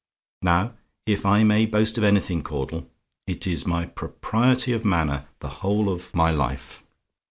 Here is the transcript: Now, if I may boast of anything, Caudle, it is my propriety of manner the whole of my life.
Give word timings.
Now, 0.41 0.71
if 1.05 1.27
I 1.27 1.43
may 1.43 1.67
boast 1.67 1.95
of 1.99 2.03
anything, 2.03 2.41
Caudle, 2.41 2.89
it 3.27 3.45
is 3.45 3.67
my 3.67 3.85
propriety 3.85 4.73
of 4.73 4.83
manner 4.83 5.27
the 5.41 5.49
whole 5.61 5.93
of 5.93 6.15
my 6.15 6.31
life. 6.31 6.81